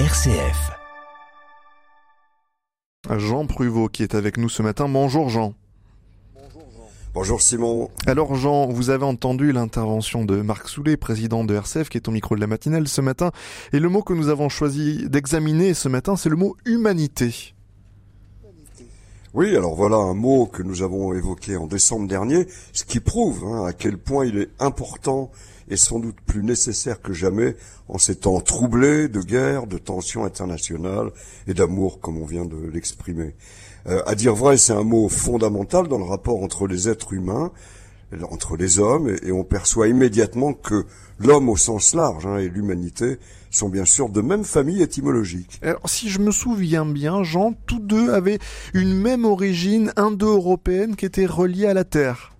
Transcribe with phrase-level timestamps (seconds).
[0.00, 0.72] RCF.
[3.16, 4.88] Jean Pruvot qui est avec nous ce matin.
[4.88, 5.54] Bonjour Jean.
[7.14, 7.90] Bonjour Simon.
[8.04, 12.10] Alors Jean, vous avez entendu l'intervention de Marc Soulet, président de RCF, qui est au
[12.10, 13.30] micro de la matinale ce matin.
[13.72, 17.54] Et le mot que nous avons choisi d'examiner ce matin, c'est le mot humanité.
[19.34, 23.42] Oui, alors voilà un mot que nous avons évoqué en décembre dernier, ce qui prouve
[23.44, 25.32] hein, à quel point il est important
[25.68, 27.56] et sans doute plus nécessaire que jamais
[27.88, 31.10] en ces temps troublés de guerre, de tensions internationales
[31.48, 33.34] et d'amour, comme on vient de l'exprimer.
[33.88, 37.50] Euh, à dire vrai, c'est un mot fondamental dans le rapport entre les êtres humains,
[38.30, 40.84] entre les hommes, et, on perçoit immédiatement que
[41.18, 43.18] l'homme au sens large hein, et l'humanité
[43.50, 45.60] sont bien sûr de même famille étymologique.
[45.62, 48.38] Alors, si je me souviens bien, Jean, tous deux avaient
[48.72, 52.34] une même origine indo-européenne qui était reliée à la Terre.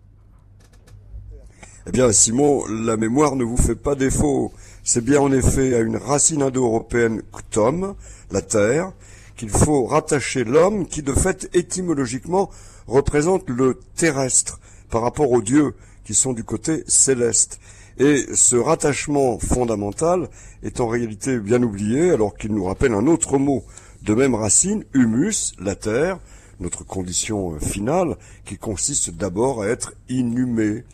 [1.86, 4.52] Eh bien, Simon, la mémoire ne vous fait pas défaut.
[4.83, 7.95] C'est bien en effet à une racine indo-européenne ktom,
[8.30, 8.92] la terre,
[9.36, 12.50] qu'il faut rattacher l'homme qui, de fait, étymologiquement,
[12.86, 14.61] représente le terrestre
[14.95, 17.59] par rapport aux dieux qui sont du côté céleste.
[17.98, 20.28] Et ce rattachement fondamental
[20.62, 23.64] est en réalité bien oublié alors qu'il nous rappelle un autre mot
[24.03, 26.20] de même racine, humus, la terre,
[26.61, 30.84] notre condition finale, qui consiste d'abord à être inhumé.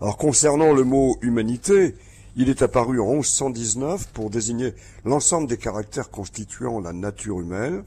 [0.00, 1.96] Alors concernant le mot humanité,
[2.36, 4.72] il est apparu en 1119 pour désigner
[5.04, 7.82] l'ensemble des caractères constituant la nature humaine,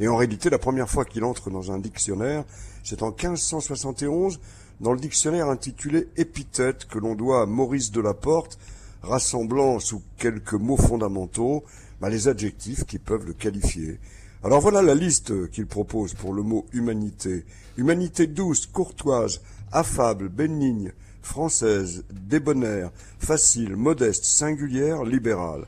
[0.00, 2.44] et en réalité la première fois qu'il entre dans un dictionnaire,
[2.82, 4.40] c'est en 1571
[4.80, 8.58] dans le dictionnaire intitulé Épithète que l'on doit à Maurice de la Porte,
[9.02, 11.64] rassemblant sous quelques mots fondamentaux
[12.00, 14.00] bah, les adjectifs qui peuvent le qualifier.
[14.42, 17.44] Alors voilà la liste qu'il propose pour le mot humanité.
[17.76, 25.66] Humanité douce, courtoise, affable, bénigne, française, débonnaire, facile, modeste, singulière, libérale.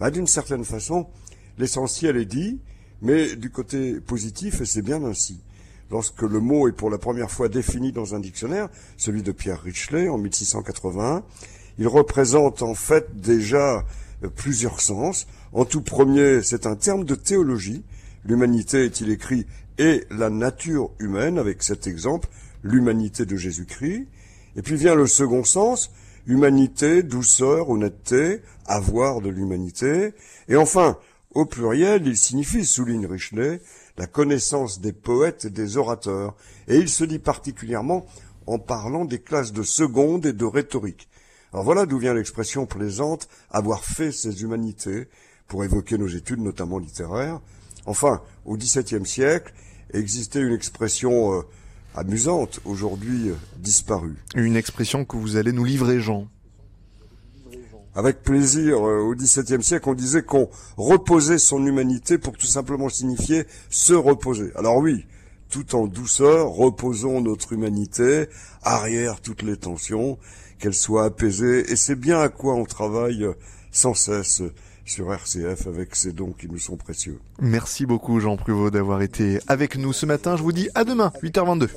[0.00, 1.06] Bah, D'une certaine façon,
[1.58, 2.58] l'essentiel est dit,
[3.02, 5.40] mais du côté positif, et c'est bien ainsi.
[5.90, 9.62] Lorsque le mot est pour la première fois défini dans un dictionnaire, celui de Pierre
[9.62, 11.22] Richelet en 1681,
[11.78, 13.84] il représente en fait déjà
[14.24, 15.26] euh, plusieurs sens.
[15.52, 17.84] En tout premier, c'est un terme de théologie.
[18.24, 19.46] L'humanité, est-il écrit,
[19.78, 22.28] est la nature humaine, avec cet exemple,
[22.62, 24.06] l'humanité de Jésus-Christ.
[24.56, 25.90] Et puis vient le second sens,
[26.26, 30.12] humanité, douceur, honnêteté, avoir de l'humanité.
[30.48, 30.98] Et enfin,
[31.38, 33.60] au pluriel, il signifie, souligne Richelet,
[33.96, 36.34] la connaissance des poètes et des orateurs.
[36.66, 38.06] Et il se dit particulièrement
[38.48, 41.08] en parlant des classes de seconde et de rhétorique.
[41.52, 45.06] Alors voilà d'où vient l'expression plaisante avoir fait ces humanités
[45.46, 47.40] pour évoquer nos études, notamment littéraires.
[47.86, 49.54] Enfin, au XVIIe siècle,
[49.92, 51.42] existait une expression euh,
[51.94, 54.16] amusante, aujourd'hui euh, disparue.
[54.34, 56.26] Une expression que vous allez nous livrer, Jean.
[57.94, 62.88] Avec plaisir, euh, au XVIIe siècle, on disait qu'on reposait son humanité pour tout simplement
[62.88, 64.52] signifier se reposer.
[64.54, 65.06] Alors oui,
[65.50, 68.26] tout en douceur, reposons notre humanité,
[68.62, 70.18] arrière toutes les tensions,
[70.58, 73.26] qu'elles soient apaisées, et c'est bien à quoi on travaille
[73.70, 74.42] sans cesse
[74.84, 77.20] sur RCF avec ces dons qui nous sont précieux.
[77.40, 80.36] Merci beaucoup Jean Pruvot d'avoir été avec nous ce matin.
[80.36, 81.68] Je vous dis à demain, 8h22.